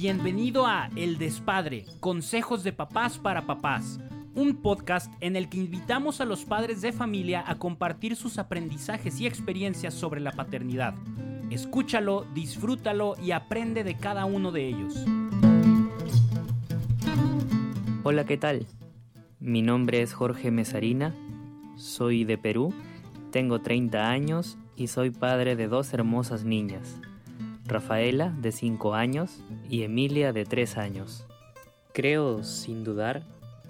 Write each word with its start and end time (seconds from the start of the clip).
Bienvenido 0.00 0.64
a 0.64 0.90
El 0.94 1.18
Despadre, 1.18 1.84
Consejos 1.98 2.62
de 2.62 2.72
Papás 2.72 3.18
para 3.18 3.48
Papás, 3.48 3.98
un 4.36 4.54
podcast 4.62 5.12
en 5.18 5.34
el 5.34 5.48
que 5.48 5.58
invitamos 5.58 6.20
a 6.20 6.24
los 6.24 6.44
padres 6.44 6.80
de 6.82 6.92
familia 6.92 7.42
a 7.44 7.56
compartir 7.56 8.14
sus 8.14 8.38
aprendizajes 8.38 9.18
y 9.18 9.26
experiencias 9.26 9.94
sobre 9.94 10.20
la 10.20 10.30
paternidad. 10.30 10.94
Escúchalo, 11.50 12.26
disfrútalo 12.32 13.16
y 13.20 13.32
aprende 13.32 13.82
de 13.82 13.96
cada 13.96 14.24
uno 14.24 14.52
de 14.52 14.68
ellos. 14.68 15.04
Hola, 18.04 18.24
¿qué 18.24 18.36
tal? 18.36 18.66
Mi 19.40 19.62
nombre 19.62 20.00
es 20.00 20.12
Jorge 20.12 20.52
Mesarina, 20.52 21.12
soy 21.74 22.22
de 22.22 22.38
Perú, 22.38 22.72
tengo 23.32 23.62
30 23.62 24.08
años 24.08 24.58
y 24.76 24.86
soy 24.86 25.10
padre 25.10 25.56
de 25.56 25.66
dos 25.66 25.92
hermosas 25.92 26.44
niñas. 26.44 27.00
Rafaela, 27.68 28.34
de 28.40 28.50
5 28.50 28.94
años, 28.94 29.42
y 29.68 29.82
Emilia, 29.82 30.32
de 30.32 30.44
3 30.44 30.78
años. 30.78 31.26
Creo, 31.92 32.42
sin 32.42 32.82
dudar, 32.82 33.22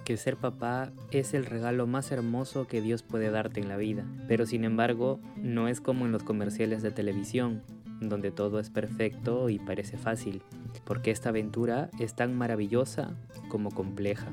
que 0.05 0.15
ser 0.17 0.37
papá 0.37 0.91
es 1.11 1.33
el 1.33 1.45
regalo 1.45 1.85
más 1.85 2.11
hermoso 2.11 2.65
que 2.65 2.81
Dios 2.81 3.03
puede 3.03 3.29
darte 3.29 3.59
en 3.59 3.67
la 3.67 3.77
vida, 3.77 4.05
pero 4.27 4.45
sin 4.45 4.63
embargo 4.63 5.19
no 5.35 5.67
es 5.67 5.81
como 5.81 6.05
en 6.05 6.11
los 6.11 6.23
comerciales 6.23 6.81
de 6.81 6.91
televisión, 6.91 7.61
donde 7.99 8.31
todo 8.31 8.59
es 8.59 8.69
perfecto 8.69 9.49
y 9.49 9.59
parece 9.59 9.97
fácil, 9.97 10.41
porque 10.85 11.11
esta 11.11 11.29
aventura 11.29 11.89
es 11.99 12.15
tan 12.15 12.35
maravillosa 12.35 13.17
como 13.49 13.69
compleja. 13.69 14.31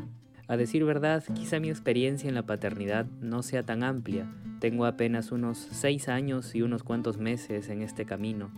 A 0.48 0.56
decir 0.56 0.84
verdad, 0.84 1.24
quizá 1.34 1.58
mi 1.58 1.68
experiencia 1.70 2.28
en 2.28 2.36
la 2.36 2.46
paternidad 2.46 3.06
no 3.20 3.42
sea 3.42 3.64
tan 3.64 3.82
amplia, 3.82 4.32
tengo 4.60 4.86
apenas 4.86 5.32
unos 5.32 5.58
6 5.58 6.08
años 6.08 6.54
y 6.54 6.62
unos 6.62 6.84
cuantos 6.84 7.18
meses 7.18 7.68
en 7.68 7.82
este 7.82 8.06
camino, 8.06 8.50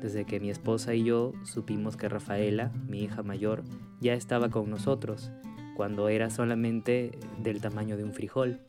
desde 0.00 0.24
que 0.24 0.40
mi 0.40 0.50
esposa 0.50 0.94
y 0.94 1.04
yo 1.04 1.32
supimos 1.44 1.96
que 1.96 2.08
Rafaela, 2.08 2.72
mi 2.88 3.02
hija 3.02 3.22
mayor, 3.22 3.62
ya 4.00 4.14
estaba 4.14 4.48
con 4.48 4.70
nosotros, 4.70 5.30
cuando 5.76 6.08
era 6.08 6.30
solamente 6.30 7.18
del 7.42 7.60
tamaño 7.60 7.96
de 7.96 8.04
un 8.04 8.12
frijol. 8.12 8.60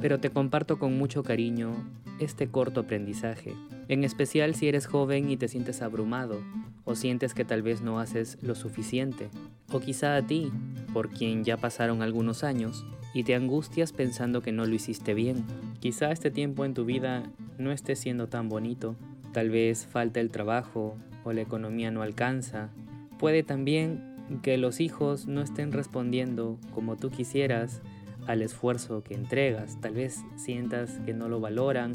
Pero 0.00 0.18
te 0.18 0.30
comparto 0.30 0.78
con 0.78 0.96
mucho 0.96 1.22
cariño 1.22 1.72
este 2.18 2.48
corto 2.48 2.80
aprendizaje, 2.80 3.54
en 3.88 4.04
especial 4.04 4.54
si 4.54 4.68
eres 4.68 4.86
joven 4.86 5.30
y 5.30 5.36
te 5.36 5.48
sientes 5.48 5.82
abrumado, 5.82 6.40
o 6.84 6.94
sientes 6.94 7.34
que 7.34 7.44
tal 7.44 7.62
vez 7.62 7.82
no 7.82 7.98
haces 7.98 8.38
lo 8.42 8.54
suficiente, 8.54 9.28
o 9.72 9.80
quizá 9.80 10.16
a 10.16 10.26
ti, 10.26 10.52
por 10.92 11.10
quien 11.10 11.44
ya 11.44 11.56
pasaron 11.56 12.02
algunos 12.02 12.44
años, 12.44 12.84
y 13.12 13.24
te 13.24 13.34
angustias 13.34 13.92
pensando 13.92 14.42
que 14.42 14.52
no 14.52 14.66
lo 14.66 14.74
hiciste 14.74 15.14
bien. 15.14 15.44
Quizá 15.80 16.12
este 16.12 16.30
tiempo 16.30 16.64
en 16.64 16.74
tu 16.74 16.84
vida 16.84 17.24
no 17.58 17.72
esté 17.72 17.96
siendo 17.96 18.28
tan 18.28 18.48
bonito, 18.48 18.96
Tal 19.32 19.50
vez 19.50 19.86
falta 19.86 20.20
el 20.20 20.30
trabajo 20.30 20.96
o 21.24 21.32
la 21.32 21.40
economía 21.40 21.90
no 21.90 22.02
alcanza. 22.02 22.70
Puede 23.18 23.42
también 23.42 24.10
que 24.42 24.56
los 24.58 24.80
hijos 24.80 25.26
no 25.26 25.42
estén 25.42 25.72
respondiendo 25.72 26.58
como 26.74 26.96
tú 26.96 27.10
quisieras 27.10 27.82
al 28.26 28.42
esfuerzo 28.42 29.02
que 29.02 29.14
entregas. 29.14 29.80
Tal 29.80 29.94
vez 29.94 30.24
sientas 30.36 30.98
que 31.04 31.14
no 31.14 31.28
lo 31.28 31.40
valoran 31.40 31.92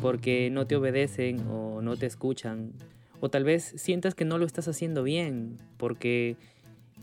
porque 0.00 0.50
no 0.50 0.66
te 0.66 0.76
obedecen 0.76 1.46
o 1.48 1.80
no 1.82 1.96
te 1.96 2.06
escuchan. 2.06 2.72
O 3.20 3.30
tal 3.30 3.44
vez 3.44 3.72
sientas 3.76 4.14
que 4.14 4.24
no 4.24 4.38
lo 4.38 4.46
estás 4.46 4.68
haciendo 4.68 5.02
bien 5.02 5.56
porque 5.76 6.36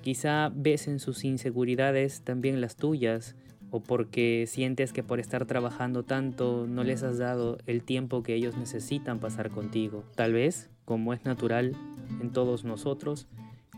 quizá 0.01 0.51
ves 0.53 0.87
en 0.87 0.99
sus 0.99 1.23
inseguridades 1.23 2.21
también 2.21 2.61
las 2.61 2.75
tuyas 2.75 3.35
o 3.73 3.79
porque 3.79 4.45
sientes 4.47 4.93
que 4.93 5.01
por 5.01 5.19
estar 5.19 5.47
trabajando 5.47 6.03
tanto 6.03 6.67
no 6.67 6.83
les 6.83 7.01
has 7.01 7.17
dado 7.17 7.57
el 7.65 7.81
tiempo 7.83 8.21
que 8.21 8.35
ellos 8.35 8.55
necesitan 8.55 9.19
pasar 9.19 9.49
contigo. 9.49 10.03
Tal 10.13 10.31
vez, 10.31 10.69
como 10.85 11.11
es 11.11 11.25
natural 11.25 11.75
en 12.21 12.31
todos 12.31 12.65
nosotros, 12.65 13.25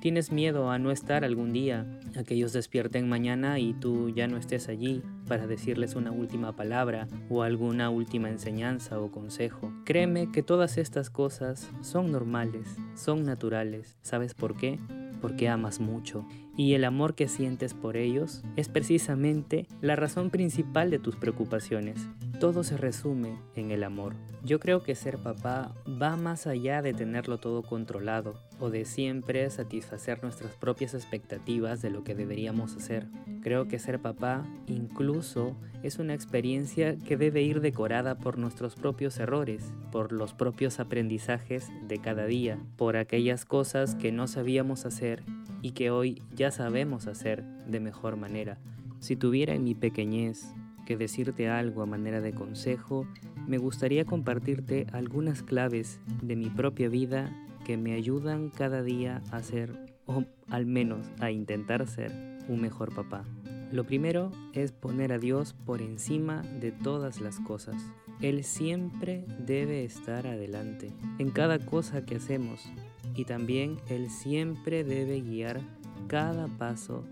tienes 0.01 0.33
miedo 0.33 0.69
a 0.69 0.79
no 0.79 0.91
estar 0.91 1.23
algún 1.23 1.53
día, 1.53 1.85
a 2.17 2.23
que 2.23 2.33
ellos 2.33 2.51
despierten 2.51 3.07
mañana 3.07 3.57
y 3.59 3.73
tú 3.73 4.09
ya 4.09 4.27
no 4.27 4.35
estés 4.35 4.67
allí 4.67 5.01
para 5.29 5.47
decirles 5.47 5.95
una 5.95 6.11
última 6.11 6.57
palabra 6.57 7.07
o 7.29 7.43
alguna 7.43 7.89
última 7.89 8.27
enseñanza 8.27 8.99
o 8.99 9.11
consejo. 9.11 9.71
Créeme 9.85 10.29
que 10.29 10.43
todas 10.43 10.77
estas 10.77 11.09
cosas 11.09 11.71
son 11.79 12.11
normales, 12.11 12.75
son 12.95 13.23
naturales. 13.23 13.95
¿Sabes 14.01 14.33
por 14.33 14.57
qué? 14.57 14.77
porque 15.25 15.49
amas 15.49 15.79
mucho 15.79 16.23
y 16.57 16.73
el 16.73 16.85
amor 16.85 17.15
que 17.15 17.27
sientes 17.27 17.73
por 17.73 17.97
ellos 17.97 18.43
es 18.55 18.69
precisamente 18.69 19.67
la 19.81 19.95
razón 19.95 20.29
principal 20.29 20.89
de 20.89 20.99
tus 20.99 21.15
preocupaciones. 21.15 22.07
Todo 22.39 22.63
se 22.63 22.77
resume 22.77 23.37
en 23.55 23.71
el 23.71 23.83
amor. 23.83 24.13
Yo 24.43 24.59
creo 24.59 24.83
que 24.83 24.95
ser 24.95 25.17
papá 25.17 25.73
va 26.01 26.15
más 26.17 26.47
allá 26.47 26.81
de 26.81 26.93
tenerlo 26.93 27.39
todo 27.39 27.63
controlado 27.63 28.39
o 28.59 28.69
de 28.69 28.85
siempre 28.85 29.49
satisfacer 29.49 30.21
nuestras 30.21 30.55
propias 30.55 30.93
expectativas 30.93 31.81
de 31.81 31.89
lo 31.89 32.03
que 32.03 32.15
deberíamos 32.15 32.75
hacer. 32.75 33.07
Creo 33.41 33.67
que 33.67 33.79
ser 33.79 33.99
papá 33.99 34.45
incluso 34.67 35.55
es 35.83 35.99
una 35.99 36.13
experiencia 36.13 36.97
que 36.97 37.17
debe 37.17 37.41
ir 37.41 37.61
decorada 37.61 38.15
por 38.17 38.37
nuestros 38.37 38.75
propios 38.75 39.19
errores, 39.19 39.73
por 39.91 40.11
los 40.11 40.33
propios 40.33 40.79
aprendizajes 40.79 41.69
de 41.87 41.99
cada 41.99 42.25
día, 42.25 42.59
por 42.75 42.97
aquellas 42.97 43.45
cosas 43.45 43.95
que 43.95 44.11
no 44.11 44.27
sabíamos 44.27 44.85
hacer 44.85 45.23
y 45.65 45.71
que 45.71 45.89
hoy 45.89 46.21
ya 46.35 46.51
sabemos 46.51 47.07
hacer 47.07 47.43
de 47.65 47.79
mejor 47.79 48.17
manera. 48.17 48.59
Si 48.99 49.15
tuviera 49.15 49.55
en 49.55 49.63
mi 49.63 49.73
pequeñez 49.73 50.53
que 50.85 50.95
decirte 50.95 51.49
algo 51.49 51.81
a 51.81 51.87
manera 51.87 52.21
de 52.21 52.33
consejo, 52.33 53.07
me 53.47 53.57
gustaría 53.57 54.05
compartirte 54.05 54.85
algunas 54.91 55.41
claves 55.41 55.99
de 56.21 56.35
mi 56.35 56.51
propia 56.51 56.87
vida 56.87 57.35
que 57.65 57.77
me 57.77 57.95
ayudan 57.95 58.51
cada 58.51 58.83
día 58.83 59.23
a 59.31 59.41
ser, 59.41 59.75
o 60.05 60.23
al 60.51 60.67
menos 60.67 61.07
a 61.19 61.31
intentar 61.31 61.87
ser, 61.87 62.11
un 62.47 62.61
mejor 62.61 62.93
papá. 62.93 63.25
Lo 63.71 63.85
primero 63.85 64.31
es 64.53 64.71
poner 64.71 65.11
a 65.13 65.17
Dios 65.17 65.55
por 65.65 65.81
encima 65.81 66.43
de 66.43 66.73
todas 66.73 67.21
las 67.21 67.39
cosas. 67.39 67.81
Él 68.21 68.43
siempre 68.43 69.25
debe 69.39 69.83
estar 69.83 70.27
adelante 70.27 70.91
en 71.17 71.31
cada 71.31 71.57
cosa 71.57 72.05
que 72.05 72.17
hacemos 72.17 72.69
y 73.15 73.25
también 73.25 73.77
Él 73.89 74.09
siempre 74.09 74.83
debe 74.83 75.21
guiar 75.21 75.61
cada 76.07 76.47
paso 76.47 77.03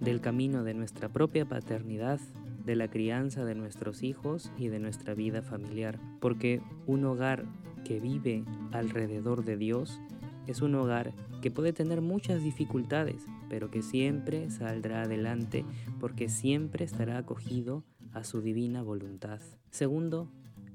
del 0.00 0.20
camino 0.20 0.64
de 0.64 0.74
nuestra 0.74 1.08
propia 1.08 1.46
paternidad 1.46 2.20
de 2.64 2.76
la 2.76 2.88
crianza 2.88 3.44
de 3.44 3.54
nuestros 3.54 4.02
hijos 4.02 4.52
y 4.56 4.68
de 4.68 4.78
nuestra 4.78 5.14
vida 5.14 5.42
familiar, 5.42 5.98
porque 6.20 6.60
un 6.86 7.04
hogar 7.04 7.44
que 7.84 8.00
vive 8.00 8.44
alrededor 8.72 9.44
de 9.44 9.56
Dios 9.56 10.00
es 10.46 10.62
un 10.62 10.74
hogar 10.74 11.12
que 11.40 11.50
puede 11.50 11.72
tener 11.72 12.00
muchas 12.00 12.42
dificultades, 12.42 13.26
pero 13.48 13.70
que 13.70 13.82
siempre 13.82 14.50
saldrá 14.50 15.02
adelante 15.02 15.64
porque 16.00 16.28
siempre 16.28 16.84
estará 16.84 17.18
acogido 17.18 17.84
a 18.12 18.24
su 18.24 18.40
divina 18.40 18.82
voluntad. 18.82 19.40
Segundo, 19.70 20.28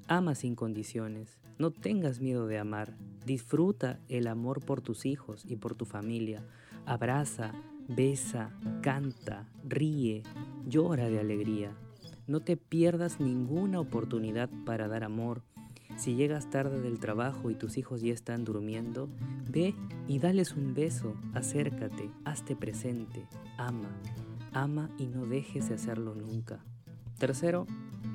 ama 0.07 0.35
sin 0.35 0.55
condiciones. 0.55 1.39
No 1.57 1.71
tengas 1.71 2.19
miedo 2.19 2.47
de 2.47 2.59
amar. 2.59 2.95
Disfruta 3.25 3.99
el 4.09 4.27
amor 4.27 4.63
por 4.63 4.81
tus 4.81 5.05
hijos 5.05 5.43
y 5.47 5.55
por 5.55 5.75
tu 5.75 5.85
familia. 5.85 6.43
Abraza, 6.85 7.53
besa, 7.87 8.51
canta, 8.81 9.47
ríe, 9.63 10.23
llora 10.67 11.09
de 11.09 11.19
alegría. 11.19 11.75
No 12.27 12.41
te 12.41 12.57
pierdas 12.57 13.19
ninguna 13.19 13.79
oportunidad 13.79 14.49
para 14.65 14.87
dar 14.87 15.03
amor. 15.03 15.43
Si 15.95 16.15
llegas 16.15 16.49
tarde 16.49 16.81
del 16.81 16.99
trabajo 16.99 17.49
y 17.49 17.55
tus 17.55 17.77
hijos 17.77 18.01
ya 18.01 18.13
están 18.13 18.43
durmiendo, 18.43 19.09
ve 19.49 19.73
y 20.07 20.19
dales 20.19 20.53
un 20.53 20.73
beso, 20.73 21.15
acércate, 21.33 22.11
hazte 22.23 22.55
presente, 22.55 23.25
ama, 23.57 23.89
ama 24.51 24.89
y 24.99 25.07
no 25.07 25.25
dejes 25.25 25.69
de 25.69 25.75
hacerlo 25.75 26.13
nunca. 26.13 26.63
Tercero, 27.17 27.65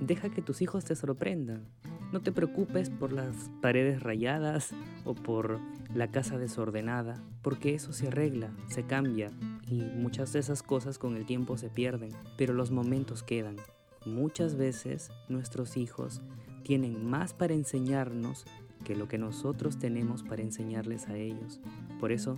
deja 0.01 0.31
que 0.31 0.43
tus 0.43 0.63
hijos 0.63 0.85
te 0.85 0.97
sorprendan. 0.97 1.65
No 2.13 2.21
te 2.21 2.33
preocupes 2.33 2.91
por 2.91 3.13
las 3.13 3.51
paredes 3.61 4.03
rayadas 4.03 4.75
o 5.05 5.15
por 5.15 5.59
la 5.95 6.11
casa 6.11 6.39
desordenada, 6.39 7.23
porque 7.43 7.75
eso 7.75 7.93
se 7.93 8.09
arregla, 8.09 8.51
se 8.69 8.85
cambia 8.85 9.31
y 9.67 9.81
muchas 9.81 10.33
de 10.33 10.41
esas 10.41 10.63
cosas 10.63 10.99
con 10.99 11.17
el 11.17 11.25
tiempo 11.25 11.57
se 11.57 11.71
pierden, 11.71 12.11
pero 12.37 12.53
los 12.53 12.71
momentos 12.71 13.23
quedan. 13.23 13.57
Muchas 14.05 14.57
veces 14.57 15.11
nuestros 15.29 15.77
hijos 15.77 16.23
tienen 16.65 17.09
más 17.09 17.35
para 17.35 17.55
enseñarnos 17.55 18.45
que 18.85 18.97
lo 18.97 19.09
que 19.09 19.19
nosotros 19.19 19.79
tenemos 19.79 20.23
para 20.23 20.43
enseñarles 20.43 21.09
a 21.09 21.17
ellos. 21.17 21.61
Por 22.01 22.13
eso, 22.13 22.37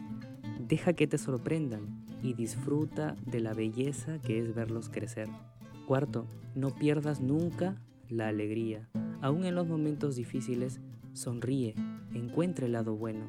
deja 0.60 0.92
que 0.92 1.06
te 1.06 1.18
sorprendan 1.18 2.04
y 2.22 2.34
disfruta 2.34 3.16
de 3.26 3.40
la 3.40 3.54
belleza 3.54 4.18
que 4.20 4.38
es 4.38 4.54
verlos 4.54 4.88
crecer. 4.88 5.28
Cuarto, 5.86 6.26
no 6.54 6.70
pierdas 6.70 7.20
nunca 7.20 7.76
la 8.08 8.28
alegría. 8.28 8.88
Aún 9.20 9.44
en 9.44 9.54
los 9.54 9.66
momentos 9.66 10.16
difíciles, 10.16 10.80
sonríe, 11.12 11.74
encuentra 12.14 12.66
el 12.66 12.72
lado 12.72 12.96
bueno, 12.96 13.26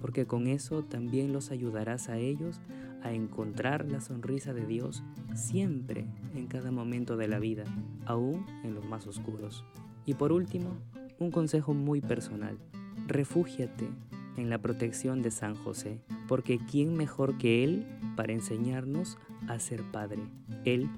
porque 0.00 0.26
con 0.26 0.46
eso 0.46 0.84
también 0.84 1.32
los 1.32 1.50
ayudarás 1.50 2.08
a 2.08 2.18
ellos 2.18 2.60
a 3.02 3.12
encontrar 3.12 3.84
la 3.86 4.00
sonrisa 4.00 4.54
de 4.54 4.66
Dios 4.66 5.02
siempre 5.34 6.06
en 6.34 6.46
cada 6.46 6.70
momento 6.70 7.16
de 7.16 7.28
la 7.28 7.38
vida, 7.38 7.64
aún 8.06 8.46
en 8.62 8.74
los 8.74 8.84
más 8.86 9.06
oscuros. 9.06 9.64
Y 10.06 10.14
por 10.14 10.32
último, 10.32 10.76
un 11.18 11.30
consejo 11.30 11.74
muy 11.74 12.00
personal. 12.00 12.58
Refúgiate 13.06 13.88
en 14.36 14.50
la 14.50 14.58
protección 14.58 15.20
de 15.20 15.32
San 15.32 15.56
José, 15.56 16.00
porque 16.28 16.58
¿quién 16.58 16.94
mejor 16.96 17.38
que 17.38 17.64
Él 17.64 17.86
para 18.16 18.32
enseñarnos 18.32 19.18
a 19.48 19.58
ser 19.58 19.82
padre? 19.90 20.22
Él 20.64 20.88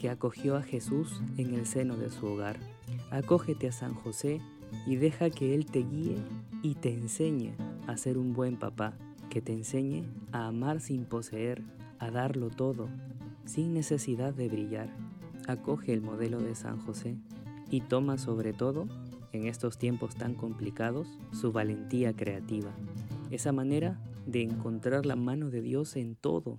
que 0.00 0.08
acogió 0.08 0.56
a 0.56 0.62
Jesús 0.62 1.20
en 1.36 1.52
el 1.52 1.66
seno 1.66 1.98
de 1.98 2.08
su 2.08 2.24
hogar. 2.24 2.58
Acógete 3.10 3.68
a 3.68 3.72
San 3.72 3.92
José 3.92 4.40
y 4.86 4.96
deja 4.96 5.28
que 5.28 5.54
Él 5.54 5.66
te 5.66 5.80
guíe 5.80 6.16
y 6.62 6.76
te 6.76 6.94
enseñe 6.94 7.52
a 7.86 7.98
ser 7.98 8.16
un 8.16 8.32
buen 8.32 8.56
papá, 8.56 8.94
que 9.28 9.42
te 9.42 9.52
enseñe 9.52 10.08
a 10.32 10.46
amar 10.46 10.80
sin 10.80 11.04
poseer, 11.04 11.62
a 11.98 12.10
darlo 12.10 12.48
todo, 12.48 12.88
sin 13.44 13.74
necesidad 13.74 14.32
de 14.32 14.48
brillar. 14.48 14.88
Acoge 15.46 15.92
el 15.92 16.00
modelo 16.00 16.38
de 16.40 16.54
San 16.54 16.80
José 16.80 17.18
y 17.70 17.82
toma 17.82 18.16
sobre 18.16 18.54
todo, 18.54 18.88
en 19.32 19.48
estos 19.48 19.76
tiempos 19.76 20.14
tan 20.14 20.34
complicados, 20.34 21.08
su 21.30 21.52
valentía 21.52 22.16
creativa, 22.16 22.70
esa 23.30 23.52
manera 23.52 24.00
de 24.24 24.40
encontrar 24.40 25.04
la 25.04 25.16
mano 25.16 25.50
de 25.50 25.60
Dios 25.60 25.94
en 25.96 26.16
todo 26.16 26.58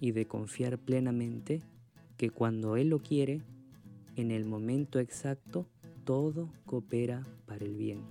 y 0.00 0.10
de 0.10 0.26
confiar 0.26 0.76
plenamente 0.76 1.62
que 2.20 2.28
cuando 2.28 2.76
Él 2.76 2.90
lo 2.90 2.98
quiere, 2.98 3.40
en 4.14 4.30
el 4.30 4.44
momento 4.44 4.98
exacto, 4.98 5.66
todo 6.04 6.50
coopera 6.66 7.26
para 7.46 7.64
el 7.64 7.74
bien. 7.78 8.02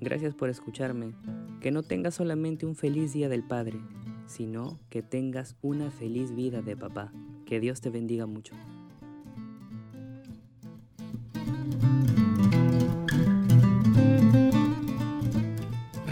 Gracias 0.00 0.34
por 0.34 0.48
escucharme. 0.48 1.12
Que 1.60 1.70
no 1.70 1.82
tengas 1.82 2.14
solamente 2.14 2.64
un 2.64 2.74
feliz 2.74 3.12
día 3.12 3.28
del 3.28 3.42
Padre, 3.42 3.78
sino 4.24 4.80
que 4.88 5.02
tengas 5.02 5.56
una 5.60 5.90
feliz 5.90 6.34
vida 6.34 6.62
de 6.62 6.74
papá. 6.74 7.12
Que 7.44 7.60
Dios 7.60 7.82
te 7.82 7.90
bendiga 7.90 8.24
mucho. 8.24 8.54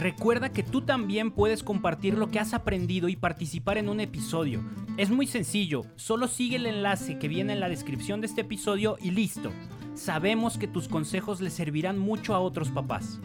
Recuerda 0.09 0.49
que 0.49 0.63
tú 0.63 0.81
también 0.81 1.31
puedes 1.31 1.63
compartir 1.63 2.17
lo 2.17 2.31
que 2.31 2.39
has 2.39 2.55
aprendido 2.55 3.11
y 3.11 3.17
participar 3.17 3.77
en 3.77 3.91
un 3.91 4.01
episodio. 4.01 4.65
Es 4.97 5.11
muy 5.11 5.27
sencillo, 5.27 5.85
solo 5.97 6.29
sigue 6.29 6.57
el 6.57 6.65
enlace 6.65 7.19
que 7.19 7.29
viene 7.29 7.53
en 7.53 7.61
la 7.61 7.69
descripción 7.69 8.23
de 8.23 8.27
este 8.29 8.41
episodio 8.41 8.97
y 9.03 9.11
listo. 9.11 9.53
Sabemos 9.95 10.57
que 10.57 10.67
tus 10.67 10.89
consejos 10.89 11.43
le 11.43 11.51
servirán 11.51 11.99
mucho 11.99 12.35
a 12.35 12.41
otros 12.41 12.71
papás. 12.71 13.21